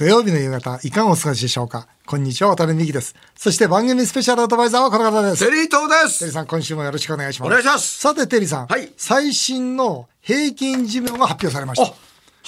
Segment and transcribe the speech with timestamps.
[0.00, 1.86] 土曜日の夕方、いかがお過ごしでしょうか？
[2.06, 3.14] こんにちは、渡辺美希です。
[3.36, 5.44] そして番組スペシャルアドバイザーはこの方です。
[5.44, 6.20] テリー東です。
[6.20, 7.48] テリーさん、今週もよろしくお願いします。
[7.48, 8.66] お願いしますさて、テリーさん。
[8.66, 11.90] はい最新の平均寿命が発表されましあ、た。
[11.92, 11.98] 発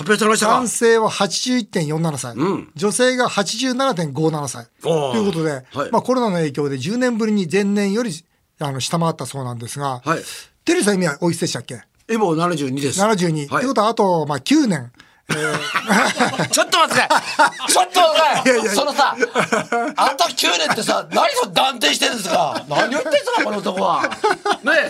[0.05, 8.13] 表されましたか男性は81.47歳、ん女性が87.57歳ということで、はいまあ、コロナの影響で10年ぶりに前年より
[8.61, 10.23] あの下回ったそうなんですが、はい
[10.65, 11.83] テリーさん今おいくつでしたっけ？
[12.09, 12.99] 今もう72です。
[13.03, 14.91] 72、はいということはあと、まあ、9年
[16.51, 17.09] ちょっと待って
[17.73, 19.17] ちょっと待ってそのさ、
[19.97, 22.63] あんた9年ってさ、何それ断定してるんですか。
[22.69, 24.03] 何を言ってんすかこの男は。
[24.03, 24.11] ね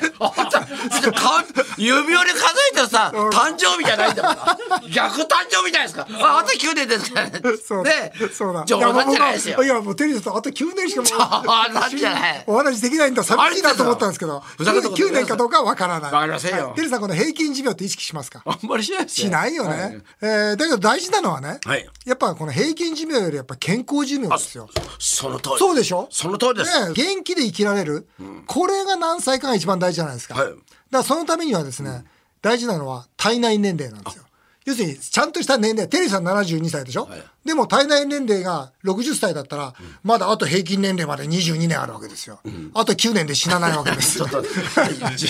[0.02, 1.45] え、あんた、か
[1.76, 4.88] 指折り数えてさ、誕生日じゃないんだから。
[4.88, 6.06] 逆誕生日じゃないですか。
[6.20, 7.40] あ、あんた9年ですからね。
[7.64, 8.28] そうねえ。
[8.34, 8.64] そうだ。
[8.64, 9.62] 冗談じゃないですよ。
[9.62, 9.68] い。
[9.68, 12.45] やもうテリーさんとあと9年しかもうじゃない。
[12.46, 14.40] お話できないんだ寂しいなと思ったんですけど。
[14.40, 15.20] ふざけたこと言9います。
[15.23, 16.12] 年かどうかは分からない。
[16.12, 16.66] わかりませんよ。
[16.68, 16.74] はい。
[16.74, 18.42] テリーさんこの平均寿命って意識しますか？
[18.45, 21.86] あんまりしないしないよね、えーだけど大事なのはね、はい。
[22.06, 24.68] やっぱこの平均寿命よりやっぱ健康寿命ですよ。
[24.98, 25.58] その通り。
[25.58, 26.06] そうでしょ？
[26.10, 26.88] その通りです。
[26.88, 28.06] ね、元気で生きられる、
[28.46, 30.34] これが何歳かが一番大事じゃないですか。
[30.34, 30.46] はい。
[30.46, 30.59] だか
[30.90, 32.04] らそのためにはですね、
[32.40, 34.23] 大事なのは体内年齢なんですよ。
[34.64, 37.23] 要するにちゃんとした年齢テリーさん72歳でしょ、はい。
[37.45, 42.38] でも体内年齢が60歳だったら、まだあと平均年齢まで22年あるわけですよ、
[42.74, 44.29] あと9年で死なないわけですよ。
[45.16, 45.26] じ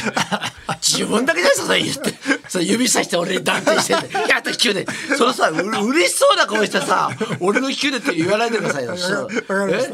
[0.83, 2.49] 自分だけじゃないですか、それ言って。
[2.51, 4.13] それ指さして俺に断定してんで。
[4.29, 5.17] やった9年。
[5.17, 7.11] そのさ、う嬉しそうな顔してさ、
[7.41, 8.97] 俺の9年って言わないでくださいよ。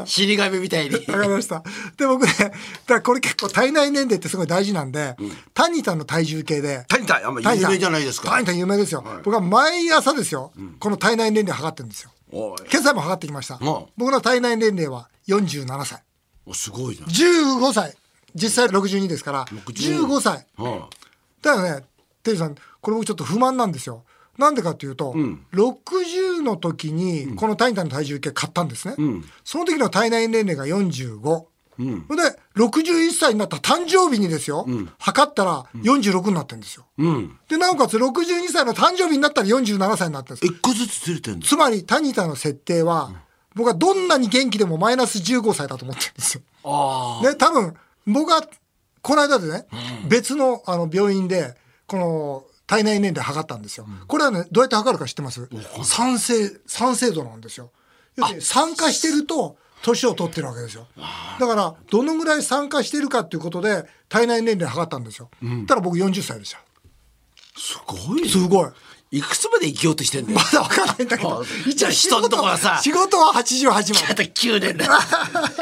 [0.05, 0.95] 死神みたいに。
[0.95, 1.63] わかりました。
[1.97, 2.53] で、僕ね、だか
[2.95, 5.15] らこれ結構体内年齢ってすごい大事なんで、
[5.53, 8.29] タニタの体重計で、谷田、あんま有名じゃないですか。
[8.29, 9.03] タニタ有名ですよ。
[9.23, 12.11] 僕は毎朝ですよ、この体内年齢測ってるんですよ。
[12.31, 13.55] 今朝も測ってきました。
[13.55, 13.59] ん
[13.97, 16.03] 僕の体内年齢は47歳。
[16.45, 17.05] おすごいな。
[17.07, 17.95] 15歳。
[18.35, 20.45] 実際62ですから、62 15歳。
[20.57, 20.81] うん
[21.41, 21.85] だからね、
[22.21, 24.03] テリーさん、これ僕ちょっと不満なんですよ。
[24.39, 25.13] なんでかっていうと、
[25.53, 28.95] 60の時にこのタニタの体重計買ったんですね。
[29.43, 31.45] その時の体内年齢が45。
[31.79, 32.05] うん。
[32.09, 36.85] それで、61歳になった誕生日にですよ、測ったら46になってるんですよ。
[36.97, 37.37] うん。
[37.47, 40.53] で、なおかつ62歳の誕生日になったら47歳になってるんです。
[40.53, 41.47] 一個ずつずれてんだ。
[41.47, 43.11] つまり、タニタの設定は、
[43.55, 46.41] 僕はどんなに元気でもマイナス15歳だと思ってるんですよ。
[46.63, 47.73] あね、多分、
[48.05, 48.45] 僕は、
[49.01, 49.65] この間でね、
[50.07, 51.55] 別のあの病院で、
[51.87, 53.87] この体内年齢測ったんですよ。
[54.07, 55.49] これはね、どうやって測るか知ってます？
[55.83, 57.71] 酸性、酸性度なんですよ。
[58.15, 60.87] 要するに酸化してると、年を取ってるわけですよ。
[61.39, 65.29] だから、どのぐらい酸化してるかっていうことで、体内年齢測ったんですよ。
[65.65, 66.59] たら僕40歳でした。
[67.57, 68.29] すごいね。
[68.29, 68.69] すごい。
[69.11, 70.37] いくつまで生きようとしてんだよ。
[70.37, 71.43] まだ分かんないんだけど。
[71.75, 74.87] じゃあ人のとこはさ仕事は88まあと9年だ。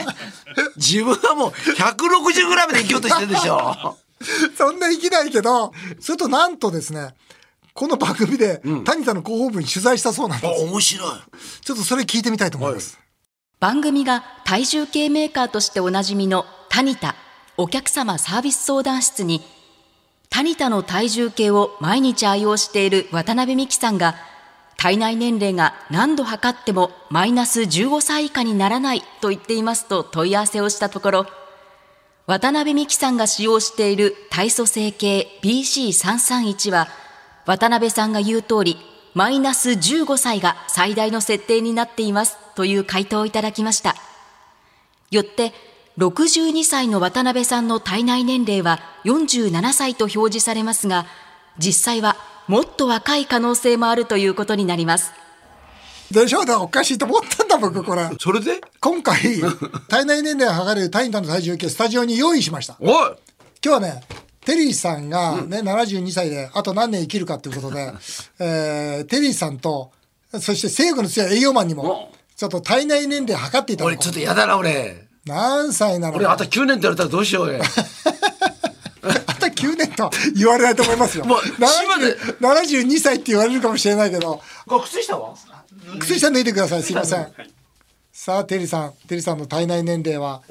[0.76, 3.98] 自分はもう160ぐらいまで生きようとしてるでしょ。
[4.20, 4.26] で。
[4.58, 7.16] そんな生きないけど、それとなんとですね、
[7.74, 10.64] この番組で、谷田の広報部に取材したそうなんあ、です。
[10.64, 11.12] 面白い。
[11.62, 12.98] ちょっとそれ聞いてみたいと思います。
[13.60, 17.16] 番組が体重計メーカーとしておなじみのタニタ
[17.58, 19.42] お客様サービス相談室に
[20.30, 24.16] タニタの体重計を毎日愛用している渡辺美樹さんが
[24.78, 31.26] 体内年齢が何度測ってもマイナス15歳以下にならないと言っていますと問い合わせをしたところ
[32.28, 36.90] 渡辺美樹さんが使用している体組成計 BC331 は
[37.46, 38.76] 渡辺さんが言う通り
[39.14, 43.96] マイナス15歳が最大の設定になっていますという回答をいただきました。
[45.10, 45.54] よって
[45.98, 51.06] 62歳の渡辺さんの体内年齢は47歳と表示されますが
[51.58, 52.18] 実際は
[52.50, 55.14] もっと若い可能性もあるということになります。
[56.12, 56.46] でしょ？
[56.46, 58.10] だおかしいと思ったんだ僕これ。
[58.20, 58.62] それで？
[58.80, 59.18] 今回
[59.90, 62.78] 体内年齢を測るタインタの体重計スタジオに用意しました。
[62.80, 62.92] おい！
[62.92, 63.16] 今
[63.62, 64.04] 日はね
[64.46, 67.92] テリーさんがね、うん、72歳であと何年生きるかということで、
[68.40, 69.92] えー、テリーさんと
[70.40, 73.98] そして政府の強い栄養マンにもちょっと体内年齢測っていただこう。
[73.98, 75.06] 俺ちょっと嫌だな俺。
[75.26, 77.60] 何歳なの俺あと9年って言われたらどうしようよ
[79.58, 81.26] 九年と言われないと思いますよ。
[81.26, 84.42] もう島で72歳って言われるかもしれないけど。
[84.86, 85.36] 靴下は？
[86.00, 86.84] 靴下脱いでください。
[86.84, 87.28] すみません。
[88.12, 90.42] さあ、テリーさん、テリーさんの体内年齢は？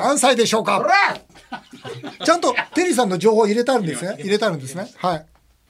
[0.00, 0.84] 何歳でしょうか？
[2.24, 4.16] ちゃんとテリーさんの情報入れたんですね？
[4.20, 4.90] 入れたんですね？
[4.96, 5.26] はい。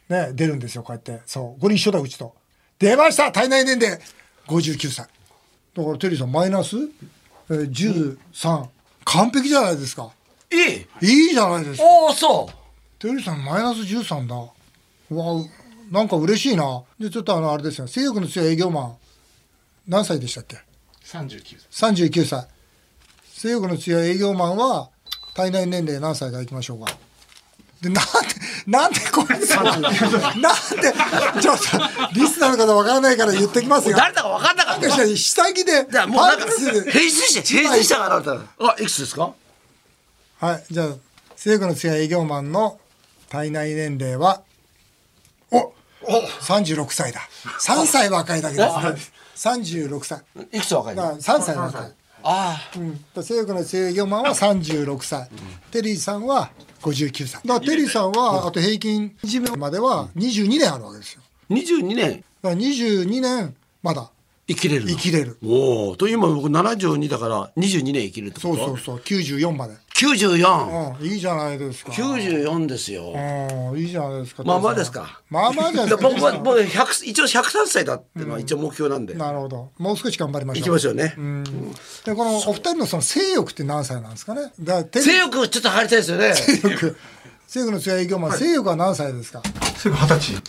[0.08, 1.20] ね、出るんですよ、こうやって。
[1.26, 1.60] そう。
[1.60, 2.34] 五人一緒だ、うちと。
[2.78, 3.98] 出ました体内年齢
[4.46, 5.06] 五十九歳。
[5.76, 6.76] だからテリーさんマイナス、
[7.70, 8.70] 十三、
[9.04, 10.10] 完璧じゃないですか。
[10.50, 11.84] いいいいじゃないですか。
[11.84, 12.50] おお、そ
[12.98, 14.34] テリーさんマイナス13だ。
[15.10, 15.44] うわ、う
[15.90, 16.82] なんか嬉しいな。
[16.98, 17.86] で、ちょっとあの、あれですよ。
[17.86, 18.96] 性欲の強い営業マン。
[19.86, 20.56] 何歳でしたっけ
[21.04, 22.46] ？39歳 ?39 歳。
[23.32, 24.90] 性欲の強い営業マンは、
[25.34, 26.92] 体内年齢何歳かいきましょうか？
[27.80, 28.10] でなんで、
[28.66, 29.88] なんでこれ、なんで、
[31.40, 33.96] ちょっと、リスナーの方わからないから言ってきますよ。
[33.96, 37.00] 誰だか分かんなかったなんか下着で、じゃあもうなんかして平
[37.76, 39.32] 出したからあいくつですか？
[40.40, 40.88] はい、じゃあ、
[41.36, 42.80] 聖子の強い営業マンの
[43.28, 44.42] 体内年齢は、
[45.50, 45.72] お
[46.40, 47.20] 36歳だ。
[47.60, 48.62] 3歳若いだけで
[48.96, 49.12] す。
[49.36, 50.22] 36歳。
[50.52, 51.02] いくつ若いの？
[51.02, 51.92] だから3歳若い。
[52.22, 55.28] あうん、聖子の強い営業マンは36歳。
[55.70, 56.50] テリーさんは
[56.82, 57.42] 59歳。
[57.46, 61.22] だからテリーさんは、あと平均寿命までは22年あるわけですよ。
[61.50, 64.10] あ22年だから22年、まだ
[64.48, 65.38] 生きれるの生きれる。
[65.44, 68.56] おおと今僕72だから22年生きるってこと？
[68.56, 69.74] そうそうそう、94まで。
[69.98, 71.90] 94うん、いいじゃないですか。
[71.90, 73.12] 94ですよ
[73.72, 74.44] うん、いいじゃないですか。
[74.44, 76.08] まあまあですかまあまあじゃないですか。
[76.08, 79.72] 僕は僕は100一応103歳だってのは一応目標なんで、なるほど。
[79.78, 80.60] もう少し頑張りましょう。
[80.60, 81.14] いきましょうね、
[82.04, 84.52] でこのお二人のその性欲って何歳なんですかね？
[84.92, 86.96] 性欲ちょっと入りたいですよね性欲。
[87.48, 89.42] 性欲の強い営業マン、性欲は何歳ですか？
[89.76, 90.34] すぐ 二十歳。
[90.34, 90.42] 二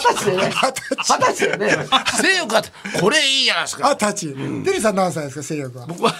[0.00, 1.86] 十歳でね二十歳でね
[2.20, 2.62] 性欲は
[3.00, 4.28] これいいじゃないですかあ、たち。
[4.28, 5.86] テリーさん何歳ですか、性欲は。
[5.86, 6.12] 僕は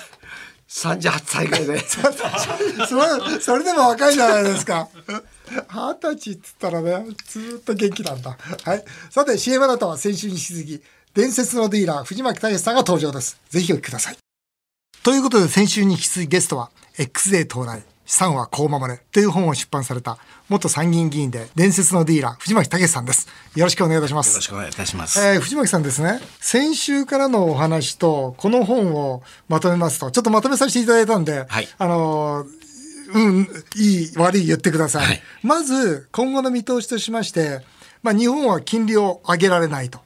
[0.73, 4.89] 38歳ぐらいで それ、それでも若いじゃないですか。
[5.69, 8.39] 二十歳っつったらね、ずーっと元気なんだ。
[8.65, 8.85] はい。
[9.11, 10.83] さて、CM だとは先週に引き続き、
[11.15, 13.37] 伝説のディーラー、藤巻大さんが登場です。
[13.51, 14.17] ぜひお聞きください。
[15.03, 20.19] ということで、先週に引き続きゲストは、X デー到来、資産はこう守れという本を出版された、
[20.50, 23.26] 元参議院議員で伝説のディーラー、藤巻大さんです。
[23.56, 24.32] よろしくお願いいたします。
[24.32, 25.19] よろしくお願いいたします。
[25.19, 26.20] えー藤巻さんですね。
[26.38, 31.69] 先週からのお話とこの本をまとめますとちょっとまとめさせていただいたんで、はい。
[31.79, 32.49] あのー
[33.14, 35.23] うんいい悪い言ってください、はい。
[35.43, 37.62] まず今後の見通しとしまして、
[38.03, 40.00] まあ、日本は金利を上げられないと。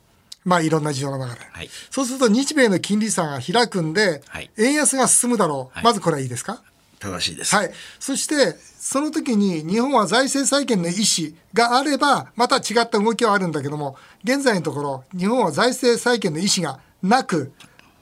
[0.45, 1.69] まあいろんな事情の中で、はい。
[1.91, 4.49] そうすると日米の金利差が開くんで、はい。
[4.59, 5.85] 円安が進むだろう、はい。
[5.85, 6.63] まずこれはいいですか？
[6.99, 7.55] 正しいです。
[7.55, 7.71] はい。
[7.99, 17.53] そして、その時に日本は財政再建の意思があれば、また違った動きはあるんだけども、現在のところ、日本は財政再建の意思がなく、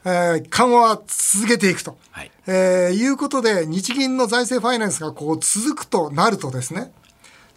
[0.05, 6.93] えー緩和は続けていくと、はいえーいうことで、日銀の財政ファイナンスがこう続くとなるとですね、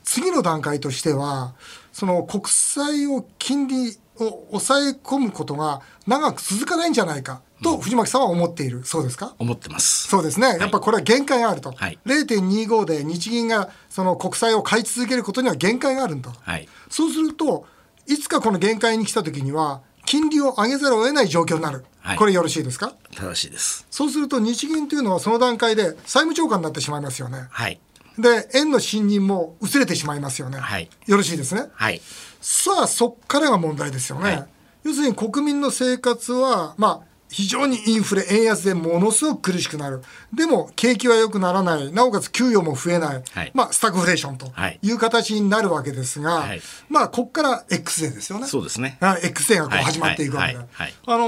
[0.03, 1.53] 次の段階としては、
[1.91, 9.33] その国債を金利を抑え込むことが長く続かないんじゃないかと藤巻さんは思っている、そうですか？
[9.39, 10.07] 思ってます。
[10.07, 16.67] そうですね、やっぱこれは限界があると、はい0.25で日銀がその国債を買い続けることには限界があるんだと、はい。
[16.89, 17.65] そうすると、
[18.05, 22.93] いつかこの限界に来たときには、金利を上げざるを得ない状況になる、はいこれよろしいですか？
[23.15, 23.85] 正しいです。
[23.89, 27.47] そうすると、日銀というのはその段階で債務超過になってしまいますよね。
[27.49, 27.79] はい。
[28.17, 30.57] で、円の信任も薄れてしまいますよね。
[30.57, 31.69] はいよろしいですね？
[31.73, 32.01] はい。
[32.49, 34.23] さあ、そっからが問題ですよね。
[34.23, 34.47] はい
[34.83, 40.01] 要するに国民の生活は、まあ、非常にインフレ、円安でものすごく苦しくなる。
[40.33, 41.91] でも、景気は良くならない。
[41.93, 43.23] なおかつ給与も増えない。
[43.31, 43.51] はい。
[43.53, 44.79] まあ、スタグフレーションとはい。
[44.81, 46.61] いう形になるわけですが、はい。
[46.89, 48.47] まあ、ここから X デーですよね。
[48.47, 48.97] そうですね。
[49.01, 49.25] はい。
[49.27, 49.83] X デーがこうはい。
[49.83, 50.57] 始まっていくわけで。
[50.57, 50.67] はい。
[50.71, 50.93] はい。
[51.05, 51.27] あの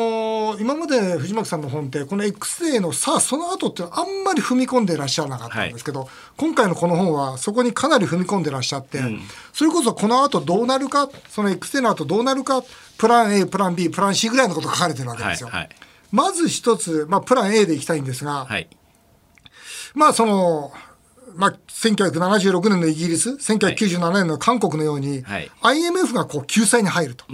[0.56, 9.00] ー今まで藤巻さんの本って、この X デーのさあ、その後ってあんまり踏み込んでいらっしゃらなかったんですけど、今回のこの本はそこにかなり踏み込んでらっしゃって、
[9.54, 12.64] それこそこの後どうなるか、その X デーの後どうなるか、
[12.98, 15.50] プラン A、プラン B、プラン C ぐらいのことが書かれてるわけですよ。
[15.50, 15.60] はい。
[15.60, 15.70] はい
[16.12, 18.68] まず一つ、まあ、プラン A でいきたいんですが、はい。
[19.94, 20.72] まあその、
[21.36, 27.26] まあ、1976年のイギリス、1997年の韓国のように、はい IMF がこう救済に入ると、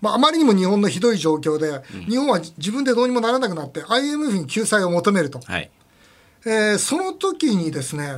[0.00, 5.70] まあ、あまりにも日本のひどい状況で、日本は自分でどうにもならなくなって、IMF に救済を求めると、はい。
[6.44, 8.08] えーその時にですね、い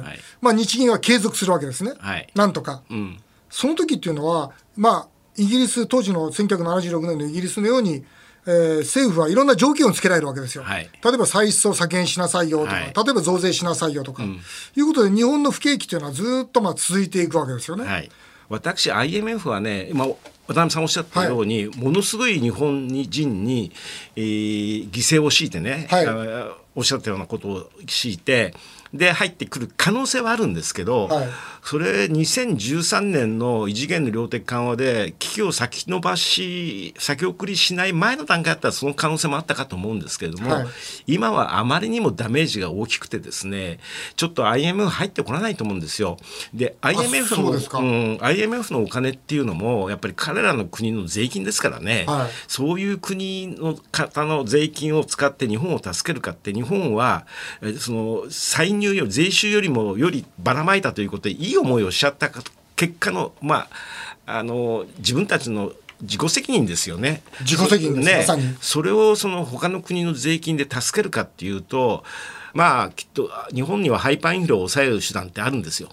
[0.41, 2.83] まあ、日銀は継続するわけですね、はいなんとか。
[2.91, 3.21] うん。
[3.51, 8.05] その時っていうのは、まあ、イギリス、当時の1976年のイギリスのように、
[8.47, 10.65] えー政府はいろんな条件をつけられるわけですよ。
[10.65, 17.85] はい例えば歳出を削減しなさいよとか、はい例えば増税しなさいよとか、いうことで日本の不景気というのはずっとまあ続いていくわけですよね。
[17.85, 18.11] はい。
[18.49, 20.17] 私 IMF はね今渡
[20.49, 23.73] 辺さんおっしゃったように、ものすごい日本人に、
[24.17, 25.89] えー犠牲を強いてね、
[26.75, 28.55] おっしゃったようなことを強いて
[28.95, 31.29] で入ってくる可能性はあるんですけど、はい。
[31.63, 40.67] それ2013年の異次元の量的緩和で危機を先延ばし先送りしない前の段階だったらその可能性もあったかと思うんですけれども、はい。
[41.07, 43.79] 今はあまりにもダメージが大きくてですね
[44.15, 46.17] ちょっと IMF 入ってこらないと思うんですよ。
[46.53, 52.31] で IMF のそうん IMF のお金っていうのもやっぱり彼らの国の税金ですからね、はい。
[52.47, 57.27] そういう国の方の税金を使って日本を助けるかって日本は
[57.61, 62.43] えその歳入より税収よりもよりばらまいたということでいい思いをしちゃったか
[62.77, 63.69] 結果のま
[64.27, 67.23] ああの自分たちの自己責任ですよね。
[67.41, 68.27] 自己責任ね
[68.61, 72.05] それをその他の国の税金で助けるかっていうと
[72.53, 75.89] まあきっと日本にはハイパーインフレを抑える手段ってあるんですよ。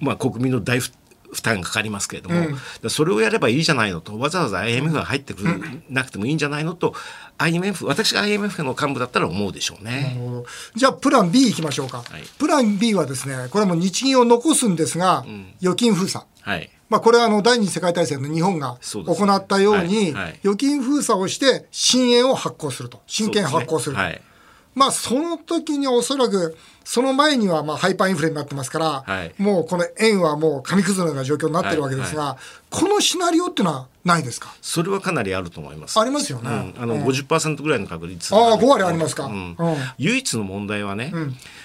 [0.00, 0.80] まあ国民の大
[1.34, 2.46] 負負担がかかりますけれども、
[2.88, 5.60] それをやればいいじゃないのとわざわざ IMF が入ってくる、
[5.90, 6.94] なくてもいいんじゃないのと
[7.38, 10.16] IMF 私が IMF の幹部だったら思うでしょうね。
[10.74, 12.22] じゃあプラン B いきましょうか、い。
[12.38, 15.24] プラン B はですねこれはもう日銀を残すんですが、
[15.60, 16.24] 預金封鎖。
[16.40, 16.70] はい。
[16.88, 20.14] まあ、これはあの第二次世界大戦の日本が行ったように
[20.44, 23.00] 預金封鎖をして新円を発行すると。
[23.06, 24.02] 新券発行すると。
[24.02, 24.20] はい
[24.74, 29.32] まあその時におそらくその前にはまあハイパーインフレになってますから、はい。
[29.38, 32.36] もうこの円はもう紙くずのような状況になってるわけですが、
[32.70, 34.54] このシナリオっていうのはないですか？
[34.60, 35.98] それはかなりあると思います。
[35.98, 36.50] ありますよね。
[36.76, 38.34] うん、あの50%ぐらいの確率。
[38.34, 39.56] ああ5割ありますか、うん。
[39.58, 39.76] うん。
[39.96, 41.12] 唯一の問題はね、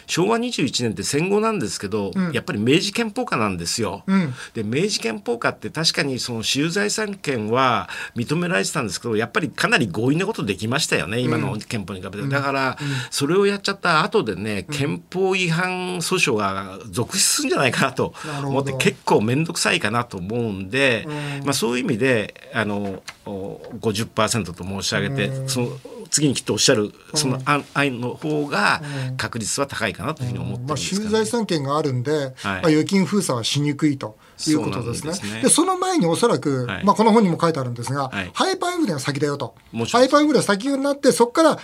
[0.10, 4.04] 昭和21年って戦後なんですけど、やっぱり明治憲法下なんですよ。
[4.13, 4.34] ん。
[4.56, 12.78] で明治憲法下って確かにその私有財産権は認められてたんですけどやっぱりかなり強引なことできましたよね今の憲法に比べて、だから、
[13.12, 21.08] それをやっちゃった後でね憲法違反訴訟が続出するんじゃないかなと思って結構面倒くさいかなと思うんで、
[21.44, 25.68] まあ、そういう意味であのお50%と申し上げて、その
[26.10, 28.82] 次にきっとおっしゃるその案案の方が
[29.18, 35.13] 確率は高いかなというふうに思ってますけど、私有財産権があるんで、まあ、預金封鎖はしにくいということですね。
[35.13, 35.42] そですね。
[35.44, 36.84] でその前におそらく、はい。
[36.86, 38.32] まあ、この本にも書いてあるんですが、はい。
[38.34, 39.56] ハイパーインフレが先だよと。
[39.92, 41.56] ハイパーインフレが先になって、そこからあ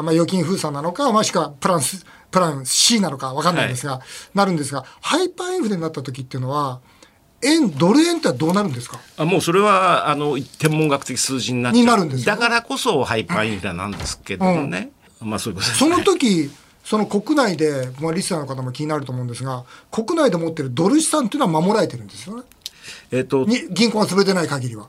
[0.00, 4.00] ーまあ預金封鎖なのか、もしくはプランスプラン C なのか分かんないんですが、
[4.34, 6.80] なるんですが、ハイパーインフレになった時っていうのは、
[7.42, 8.98] 円、ドル円ってどうなるんですか？
[9.16, 11.80] あもうそれはあの天文学的数字になっちゃう。
[11.82, 12.26] になるんですよ。
[12.26, 14.90] だからこそハイパーインフレなんですけどもね、
[15.20, 16.50] まあそういうことですそねの時
[16.84, 22.42] その国内で、まあ、リスナーの方も気になると思うんですが、国内で持ってるドル資産っていうのは守られてるんですよね？
[23.10, 24.88] えっ、とに銀行が潰れてない限りは。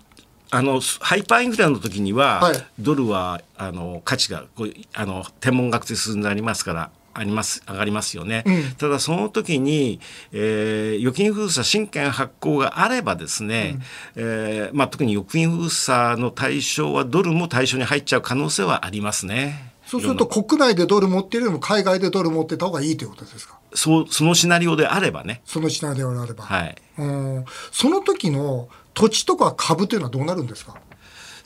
[0.49, 2.67] あのハイパーインフレの時には、はい。
[2.79, 8.43] ドルはあの価値がこうあの天文学的数字になりますからあります上がりますよね、
[8.77, 9.99] ただその時に、
[10.31, 13.79] えー預金封鎖新券発行があればですね、
[14.15, 19.73] えーまあ、特に預金封鎖の対象はドルも対象に入っちゃう可能性はありますね。
[19.85, 23.57] そうすると国内でドル持っているよりも海外でドル持ってた方がいいということですか？
[23.73, 25.41] そうそのシナリオであればね。
[25.45, 26.75] そのシナリオであれば、はい。
[26.97, 27.45] うん。
[27.71, 30.75] その時の土地とか株というのはどうなるんですか？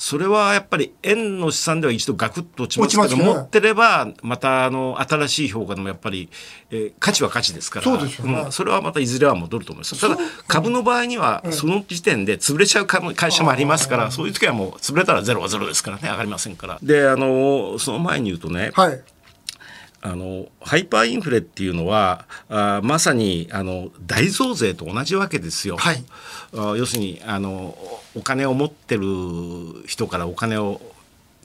[0.01, 3.23] それはやっぱり円の資産では一度ガクッと落ちますけどね。
[3.23, 6.27] 持ってればまたあの新しい評価でもやっぱり、
[6.71, 8.45] えー価値は価値ですからそうですよね。
[8.45, 10.01] んそれはまたいずれは戻ると思います。
[10.01, 10.17] ただ
[10.47, 16.79] 株の場合にはその時点で潰れちゃう会社もありますからそういう時はもう潰れたらゼロはゼロですからね上がりませんから。
[16.81, 18.99] であのその前に言うとね、はい
[20.01, 25.77] あのハイパーインフレっていうのはあまさにあの大増税と同じわけですよ。
[25.77, 26.03] はい
[26.57, 27.77] あ要するにあの
[28.15, 29.03] お金を持ってる
[29.85, 30.81] 人からお金を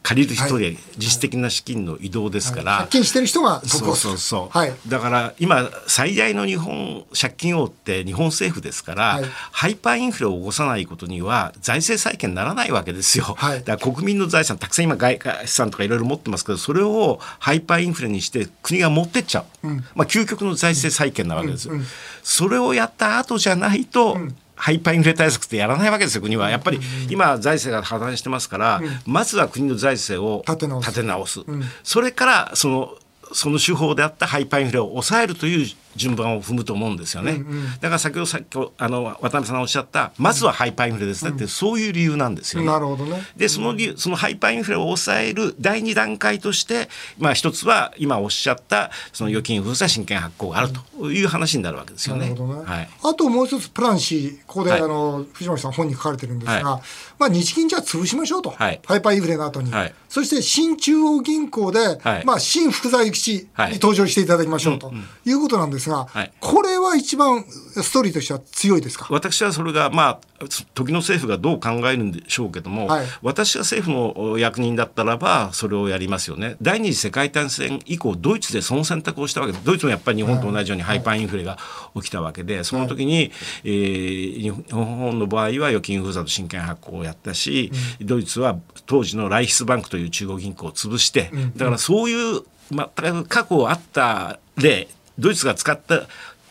[0.06, 4.72] 借りる人で実質的な資金の移動ですから、借金してる人が得そうそうそう、はい。
[4.86, 9.24] だから今最大の日本借金王って日本政府ですから、はい。
[9.50, 13.64] ハイパーインフレを起こさないことには財政再建にならないわけですよ、はい。
[13.64, 21.66] だから国民の財産たくさん今外貨資産とかいろいろ持ってますけどそれをハイパーインフレにして国が持ってっちゃう、まあ、究極の財政再建なわけです。
[21.66, 21.74] よ、
[22.22, 24.18] それをやった後じゃないと、
[24.56, 26.50] ハイパーインフレ対策ってやらないわけですよ国は。
[26.50, 30.86] やっぱり今財政が破綻してますから、まずは国の財政を立て直す。
[30.88, 31.40] 立て直す、
[31.84, 32.98] それからその
[33.32, 37.44] その手法であったハイパーインフレを抑えるという順番を踏むと思うんですよね、
[37.80, 42.68] だから先ほどさっきあの渡辺さんがおっしゃったまずはハイパーインフレですねって、そういう理由なんですよね。
[42.68, 43.22] なるほどね。
[43.36, 46.88] でその理由そのハイパーインフレを抑える第二段階として、
[47.18, 52.30] まあ、一つは今おっしゃったその預金封鎖新券発行があるという話になるわけですよね。
[52.30, 52.88] なるほどね、はい。
[53.02, 54.80] あともう一つプラン C ここで、はい。
[54.80, 56.80] あの藤森さん本に書かれてるんですが、は
[57.18, 58.80] まあ、日銀じゃあ潰しましょうと、はい。
[58.86, 59.94] ハイパーインフレの後に、はい。
[60.08, 62.24] そして新中央銀行で、はい。
[62.24, 63.72] まあ、新福沢諭吉はい。
[63.72, 64.92] に登場していただきましょうと
[65.24, 66.32] いうことなんですが、はい。
[66.40, 69.06] これは一番ストーリーとしては強いですか？
[69.10, 73.06] 私はそれがまあ時の政府がどう考えるんでしょうけども、はい。
[73.22, 76.56] 私が政府の役人だったらばそれをやりますよね。
[76.60, 79.64] 第二次世界大戦以降ドイツでその選択をしたわけです。
[79.64, 81.58] ドイツもやっぱり日本と同じようにハイパーインフレが
[81.94, 83.32] 起きたわけでその時に、
[83.64, 94.88] えー日本の場合は預金封鎖と新券発行をやったし、ドイツは当時のライヒスバンクという中国銀行を潰して、だからそういう全く過去あった例
[95.18, 96.06] ドイツが使った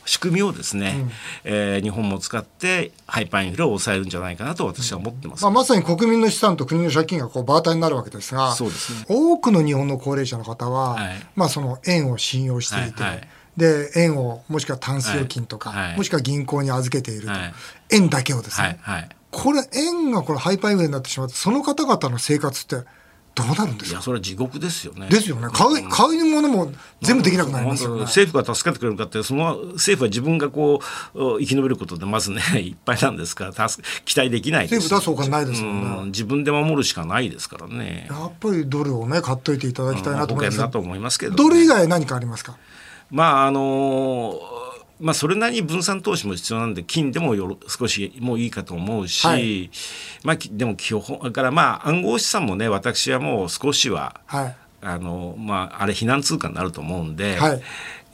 [0.05, 0.95] 仕組みをですね、
[1.43, 5.43] えー日本も使ってハイパーインフレを抑えるんじゃないかなと私は思ってます。
[5.43, 9.05] まあ、まさに国民の資産と国の借金がこうバーターになるわけですがそうですね。
[9.09, 11.15] 多くの日本の高齢者の方は、はい。
[11.35, 13.27] まあ、その円を信用していて、はいはい。
[13.57, 15.87] で円をもしくはタンス預金とか、はい。
[15.89, 15.97] はい。
[15.97, 17.53] もしくは銀行に預けていると、はい。
[17.91, 19.01] 円だけをですね、はい。
[19.01, 19.09] はい。
[19.31, 22.87] これ円がこれハイパーインフレになってしまってその方々の生活って
[23.35, 23.97] どうなるんですか？
[23.97, 25.07] いやそれは地獄ですよね。
[25.09, 25.49] ですよね。
[25.51, 28.03] 買う買うものも全部できなくなりますよね。
[28.03, 30.79] 政府が助けてくれるかってその政府は自分がこ
[31.13, 34.83] う生き延びることでまずね いっぱいなんですから助期待できないです。
[34.83, 36.05] 政府出すほかないですよね、うん。
[36.07, 38.07] 自分で守るしかないですからね。
[38.09, 42.55] やっぱりドルをね買っといていただきたいなと思います、保険だと思いますけど、ね、ドル以外何かありますか？
[43.11, 44.39] まああの
[44.99, 49.69] まあ、それなりに分散投資も必要なんで金でもよろ少しもういいかと思うし、はい。
[50.23, 54.55] まあ、きでも基本だからまあ暗号資産もね私はもう少しははい。
[54.81, 57.61] あの、まあ、あれ避難通貨になると思うんで、はい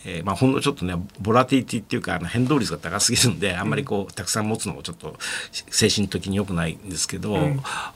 [0.05, 5.15] えーまあ、ほんのちょっとねボラティリティっていうかあの変動率が高すぎるんであんまりこうたくさん持つのもちょっと
[5.51, 7.33] 精神的に良くないんですけど、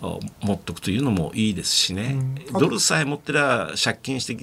[0.02, 2.18] お持っとくというのもいいですしね、
[2.54, 4.36] ドルさえ持ってりゃ借金して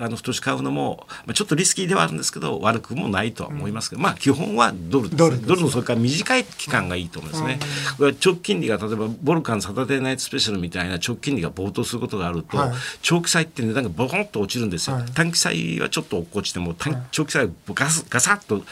[0.00, 7.58] あの太し買うのも、まあ、ちょっとリスキーではあるんですけど悪くもないとは思いますけど、まあ基本はドルですドルドルのそれから短い期間がいいと思うんですね。
[7.96, 12.72] これは長期金利が例えばボルカンサタデーナイトスペシャルみたいな長期金利が暴騰することがあると、はい。
[13.02, 14.96] 長期債って値段がボコンと落ちるんですよ。
[14.96, 15.04] はい。
[15.12, 18.64] 短期債はちょっと落っこちても短長期債はガスガサッと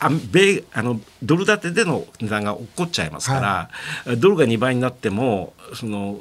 [0.00, 3.70] あ米あのドル建てでの値段が落っこっちゃいますか
[4.06, 6.20] ら、ドルが2倍になってもその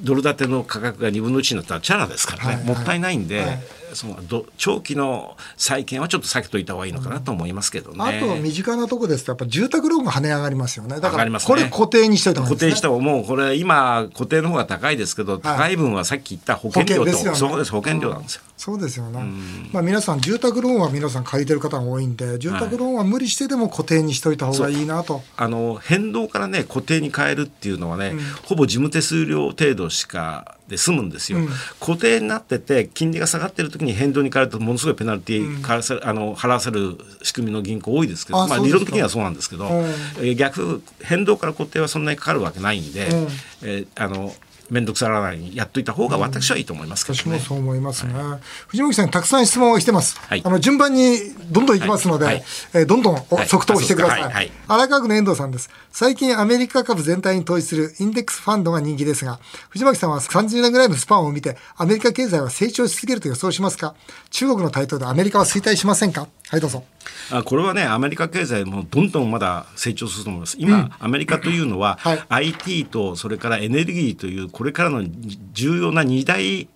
[0.00, 3.58] ドル建ての価格が2分の1になったらチャラですからね、はいもったいないんで、はい。
[3.94, 7.96] そのど長期の債券はちょっと避けといた方がいいのかなと思いますけどね。
[7.98, 11.00] あと身近なとこですとやっぱ住宅ローンが跳ね上がりますよね。
[11.00, 12.70] だからこれ固定にしといた方がいいですね。
[12.70, 17.38] 固定した方もうこれ今固定の方が高いですけど、高い分はさっき言った保険料と保険ですよね。
[17.38, 18.42] そうです保険料なんですよ。
[18.56, 19.22] そうですよね、
[19.70, 25.22] まあ、皆さん住宅ローンは皆さん借りてる方が多いんで住宅ローンは無理してでも固定にしといた方がいいなと。
[25.36, 31.38] あの変動からね固定に変えるっていうのはね、ほぼ事務手数料程度しかで済むんですよ、
[31.80, 39.84] 固定になってて金利が下がってる時に変動に変えるとものすごいペナルティー払わせる、あの払わせる仕組みの銀行多いですけどまあ、理論的にはそうなんですけど、うん。
[39.84, 43.28] えー逆変動から固定はそんなにかかるわけないんで、うん。
[43.62, 44.34] えーあの
[44.70, 47.38] 面倒くさがらないやっといた方が私はいいと思いますけどね。
[47.38, 48.14] 私もそう思いますね、
[48.68, 50.42] 藤巻さんにたくさん質問をしてます、はい。
[50.44, 51.18] あの順番に
[51.50, 52.34] どんどんいきますので、はい。
[52.34, 52.44] はい
[52.74, 54.50] えーどんどん即答してください。
[54.68, 55.70] 荒川区の遠藤さんです。
[55.92, 63.94] 最近アメリカ株全体に投資するインデックスファンドが人気ですが藤巻さんは30年ぐらいのスパンを見てアメリカ経済は成長し続けると予想しますか？
[64.30, 66.28] 中国の台頭でアメリカは衰退しませんか？
[66.48, 66.84] はいどうぞ。
[67.32, 70.56] あこれはねアメリカ経済もどんどんまだ成長すると思います。
[70.60, 72.22] 今、アメリカというのは、はい。
[72.28, 75.02] IT とそれからエネルギーというこれからの
[75.52, 76.68] 重要な二大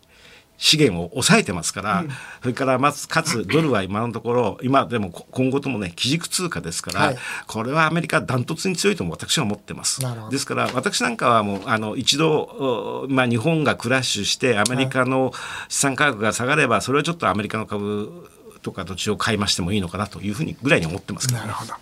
[0.57, 2.05] 資源を抑えてますから、
[2.43, 7.17] それからまずかつ ドルは今のところ今でもこ今後ともね基軸通貨ですから、はい。
[7.47, 10.01] これはアメリカダントツに強いとも私は思ってます。
[10.33, 15.33] ですから私なんかはもうあの一度、おまあ、日本がクラッシュしてアメリカの
[15.69, 18.29] 資産価格が下がればそれはちょっとアメリカの株
[18.63, 21.75] とか土地を買いましてもいいのかなというふうにぐらいに思ってますねなるほど。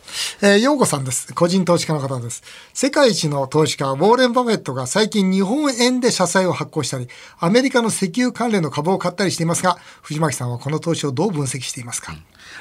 [0.43, 1.35] えー、ようこさんです。
[1.35, 2.43] 個人投資家の方です。
[2.73, 12.14] 世界一の投資家、ウォーレン・バフェットが最近日本円で社債を発行したり、アメリカの石油関連の株を買ったりしていますが、藤巻さんはこの投資をどう分析していますか、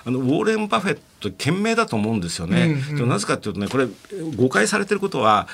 [0.06, 2.76] あのウォーレン・バフェット賢明だと思うんですよね。
[2.90, 3.88] でもなぜかというとねこれ
[4.36, 5.48] 誤解されてることは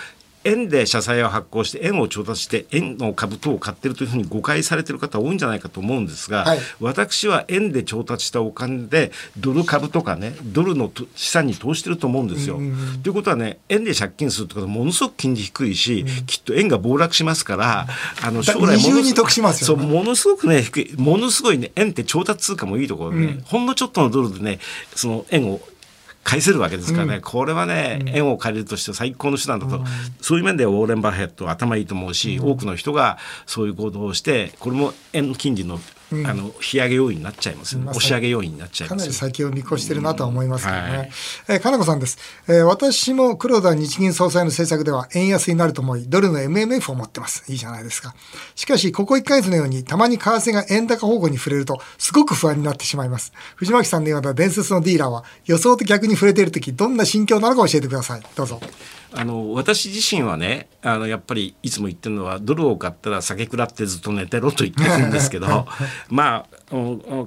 [0.43, 6.59] 円で社債を発行して円を調達して円の株等を買ってるというふうに誤解されてる方多いんじゃないかと思うんですが、はい。
[6.79, 12.59] 私は円で調達したお金でドル株とかねドルのと資産に投してると思うんですよ。
[13.03, 17.87] ということはね円で借金するってことはものすごく金利低いし、きっと円が暴落しますから、
[18.21, 19.83] あの将来ものに得しますよね。
[19.83, 24.59] そうものすごくね低いものすごいね円って調達通貨もいいところでね、ほんのちょっとのドルでね
[24.95, 25.61] その円を
[26.23, 29.83] 返せるわけですからね、これはね、円を借りるとして最高の手段だと、
[30.21, 35.79] そういう面ではウォーレン・バフェットは頭いいと思うし、多くの人がそういう行動をしてこれも円金利の,、
[36.25, 40.97] あの引き上げ要因になっちゃいますよね、押し上げ要因になっちゃいかなりますよね先を見越してるなとは思いますけどね。
[40.97, 41.11] はい
[41.49, 47.43] えー金子さんです、えー私も黒田日銀総裁の政策では円安になると思い、ドルの MMF を持ってます。
[47.47, 48.15] いいじゃないですか。
[48.55, 53.31] しかし、ここ1ヶ月のように、たまに為替が円高方向に触れると、すごく不安になってしまいます。
[53.55, 58.23] 藤巻さんのような伝説のディーラーは、予想と逆に触れているとき、どんな心境なのか教えてください。
[58.35, 58.59] どうぞ。
[59.15, 65.67] あの私自身はねあのやっぱりいつも言ってるのはドルを買ったら酒食らってずっと寝てろと言ってるんですけど
[66.09, 66.53] まあ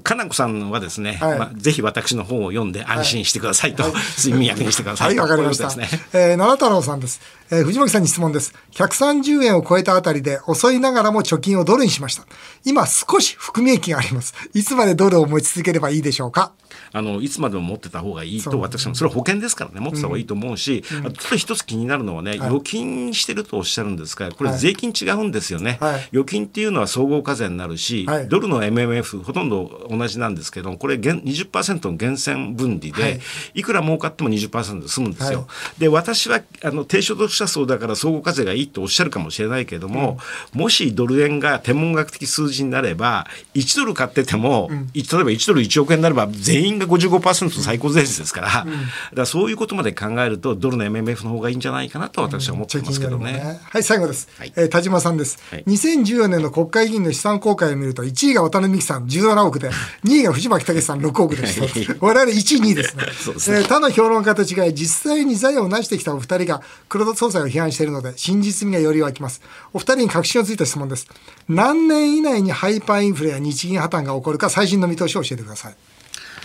[0.02, 3.84] かなこさんはですね、はいまあ、ぜひ私の本を読んで安心してくださいと、
[4.18, 5.74] 睡眠薬にしてくださはいい、とわかりました。
[5.76, 5.88] ね。
[6.12, 7.20] えー、七太郎さんです。
[7.50, 8.52] えー藤巻さんに質問です。
[8.72, 12.24] 130円を超えたあたりで遅いながらも貯金をドルにしました。
[12.64, 14.34] 今少し含み益があります。
[14.52, 16.52] いつまでドルを持ち続ければいいでしょうか？
[16.92, 19.80] あのいつまでも持ってた方がいいと私もそれは保険ですからね。
[19.80, 26.08] 持ってた方がいいと思うし、あとちょっと一つ気になるのはね、預金してるとおっしゃるんですがこれはい税金違うんですよね、はい。
[26.12, 28.28] 預金っていうのは総合課税になるし、はい。
[28.28, 33.20] ドルの MMF ほとんど同じなんですけどこれ20%の源泉分離で、はい、
[33.54, 35.46] いくら儲かっても20%で済むんですよ。
[35.48, 40.18] はい、で私はあの低所得者層だから相互課税がいいとおっしゃるかもしれないけれども、
[40.54, 53.32] うん、もしドル円が天文学的数字になれば1ドル買ってても、うん、例えば1ドル1億円になれば全員が55%の最高税率ですから、うん、だからそういうことまで考えるとドルの MMF の方がいいんじゃないかなと私は思ってますけどね。
[53.32, 53.60] ね。
[53.62, 59.70] はい最後です、はい、えー、田島さんです、はい、2014年の国会議員の資産公開を見ると1位が渡辺美樹さん17億で
[60.04, 61.94] 2位が藤巻武さん6億でした。
[62.00, 63.04] 我々1位2位ですね。
[63.38, 69.40] すね、えー、他の評論家と違い実際に財を成してきたお二人が黒田総裁を批判しているので真実味がより湧きます。
[69.72, 71.06] お二人に確信をついた質問です。
[71.48, 75.76] 何年以内にハイパーインフレや日銀破綻が起こるか最新の見通しを教えてください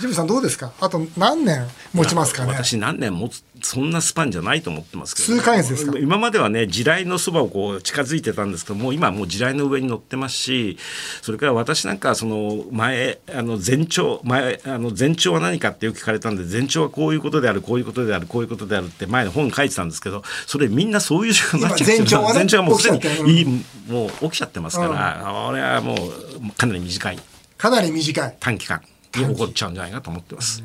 [0.02, 0.72] ジムさんどうですか？
[0.82, 2.52] あと何年持ちますかね？
[2.54, 5.98] 私何年持つそんなスパンじゃないと思ってますけど、ね、数ヶ月ですか？
[6.00, 10.78] 今まではね地雷のそばをこう近づいてたんですけどもう今はもう地雷の上に乗ってますし
[11.22, 23.46] それから私なんかその前あの前兆前あの前兆は何かってよく聞かれたんで前兆はこういうことであるこういうことであるこういうことであるって前の本書いてたんですけどそれみんなそういう仕になっちゃって前兆は、ね、前兆は もうすでにいい
[23.88, 27.20] もう起きちゃってますから、うん、俺はもうかなり短い。
[27.58, 28.36] かなり短い。
[28.40, 28.82] 短期間
[29.20, 30.64] に起こっちゃうんじゃないかと思ってます。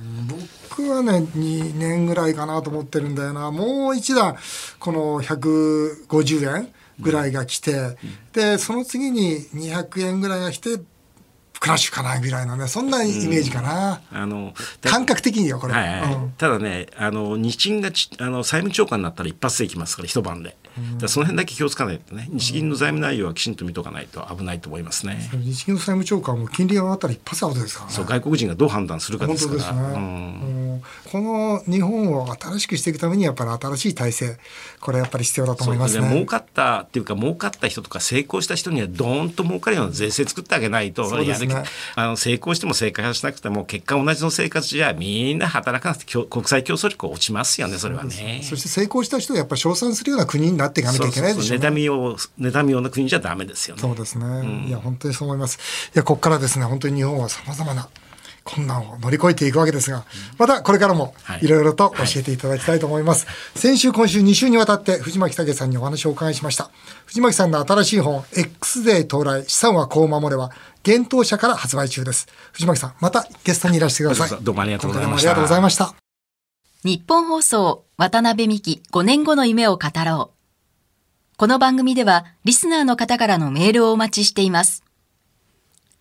[0.70, 4.36] 僕はね2年ぐらいかなと思ってるんだよなもう一段
[4.78, 6.68] この150円
[7.00, 7.96] ぐらいが来て、うん、
[8.32, 10.78] でその次に200円ぐらいが来て
[11.58, 20.56] クラッシュかなぐらいのねそんなイメージかな、うん、あの感覚的によこれ、はいはいうん、ただねあの日銀があの債務超過になったら一発でいきますから一晩で。
[20.98, 25.28] だその辺だけ気をつかないとね日銀の財務内容はきちんと見とかないと危ないと思いますね。
[25.32, 27.94] 日銀の債務長官も金利が上がったら一発アウトですからね。
[27.94, 29.62] そう外国人がどう判断するかですから。
[29.62, 30.65] 本当ですね、うん
[31.10, 34.38] この日本を新しくしていくためにやっぱり新しい体制
[34.80, 36.08] これやっぱり必要だと思いますね。
[36.08, 48.40] 儲かったっていうか儲かった人とか成功した人にはどーんと儲かるような税制作ってあげないと、ね、あの成功しても成功しなくても結果同じの生活じゃみんな働かなくて国際競争力落ちますよねそれはね。
[48.42, 51.66] そして成功した人をやっぱり称賛するような国になっていかなきゃいけないでしょうね。
[51.66, 53.82] 妬みを妬みような国じゃダメですよね。
[53.82, 54.24] そうですね。
[54.26, 55.58] うん、いや本当にそう思います。
[55.94, 57.88] いやここからですね本当に日本はさまざまな
[58.46, 60.04] 困難を乗り越えていくわけですが、
[60.38, 63.26] またこれからもいろいろと教えていただきたいと思います。
[63.26, 66.70] はいはい、先週、今週2週にわたって藤巻武さんにお話をお伺いしました。
[67.06, 70.50] 藤巻さんの新しい本、X デー到来、資産はこう守れば、
[70.86, 72.28] 幻冬社から発売中です。
[72.52, 74.38] 藤巻さん、またゲストにいらしてください。
[74.40, 75.30] どうもありがとうございました。
[75.30, 75.94] ありがとうございました。
[76.84, 80.36] 日本放送、渡辺美希5年後の夢を語ろう。
[81.36, 84.85] この番組では、リスナーの方からのメールをお待ちしています。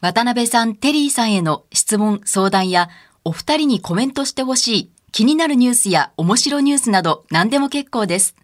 [0.06, 2.90] 渡辺さん、テリーさんへの質問、相談や、
[3.24, 8.36] お二人にコメントしてほしい気になるニュースや面白ニュースなど何でも結構です。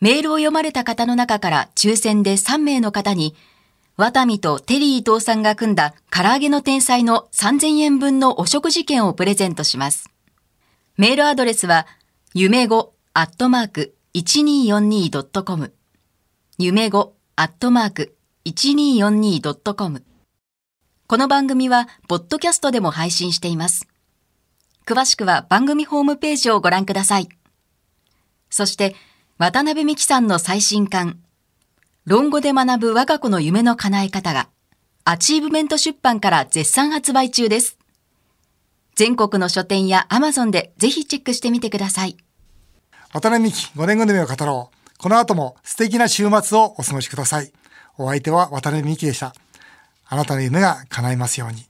[0.00, 3.34] メールを読まれた方の中から抽選で3名の方に、
[3.96, 10.08] ワタミとテリー伊藤さんが組んだ唐揚げの天才の3000円分のお食事券をプレゼントします。
[10.96, 11.88] メールアドレスは、
[12.32, 15.74] 夢語アットマーク 1242.com
[16.58, 20.04] 夢語アットマーク 1242.com
[21.08, 23.86] この番組は、ポッドキャストでも配信しています。
[24.84, 27.28] 詳しくは番組ホームページをご覧ください。
[28.50, 28.96] そして、
[29.38, 31.20] 渡辺美樹さんの最新刊、
[32.06, 34.48] 論語で学ぶ我が子の夢の叶え方が、
[35.04, 37.78] アチーブメント出版から絶賛発売中です。
[38.96, 42.16] 全国の書店やアマゾンでぜひチェックしてみてください。
[43.12, 44.98] 渡辺美樹5年後の夢を語ろう。
[44.98, 47.52] この後も素敵な週末をお過ごしください。
[47.96, 49.32] お相手は渡辺美樹でした。
[50.08, 51.66] あなたの夢が叶いますように。